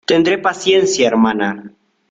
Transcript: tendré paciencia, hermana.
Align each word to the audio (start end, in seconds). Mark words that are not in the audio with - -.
tendré 0.07 0.37
paciencia, 0.41 1.07
hermana. 1.07 1.75